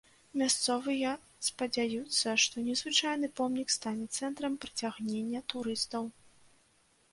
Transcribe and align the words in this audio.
Мясцовыя 0.41 1.11
спадзяюцца, 1.47 2.33
што 2.45 2.65
незвычайны 2.71 3.31
помнік 3.41 3.75
стане 3.77 4.09
цэнтрам 4.23 4.59
прыцягнення 4.67 5.45
турыстаў. 5.57 6.13